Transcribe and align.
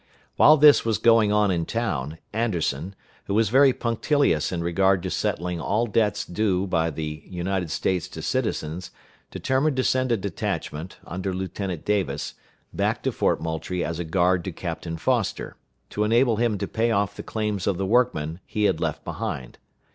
While 0.35 0.57
this 0.57 0.83
was 0.83 0.97
going 0.97 1.31
on 1.31 1.51
in 1.51 1.63
town, 1.63 2.17
Anderson, 2.33 2.95
who 3.25 3.35
was 3.35 3.49
very 3.49 3.71
punctilious 3.71 4.51
in 4.51 4.63
regard 4.63 5.03
to 5.03 5.11
settling 5.11 5.61
all 5.61 5.85
debts 5.85 6.25
due 6.25 6.65
by 6.65 6.89
the 6.89 7.21
United 7.27 7.69
States 7.69 8.07
to 8.07 8.23
citizens, 8.23 8.89
determined 9.29 9.77
to 9.77 9.83
send 9.83 10.11
a 10.11 10.17
detachment, 10.17 10.97
under 11.05 11.35
Lieutenant 11.35 11.85
Davis, 11.85 12.33
back 12.73 13.03
to 13.03 13.11
Fort 13.11 13.41
Moultrie 13.43 13.85
as 13.85 13.99
a 13.99 14.03
guard 14.03 14.43
to 14.45 14.51
Captain 14.51 14.97
Foster, 14.97 15.55
to 15.91 16.03
enable 16.03 16.37
him 16.37 16.57
to 16.57 16.67
pay 16.67 16.89
off 16.89 17.15
the 17.15 17.21
claims 17.21 17.67
of 17.67 17.77
the 17.77 17.85
workmen 17.85 18.39
he 18.47 18.63
had 18.63 18.79
left 18.81 19.05
behind. 19.05 19.59